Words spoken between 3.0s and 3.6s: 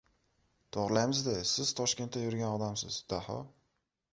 Daho.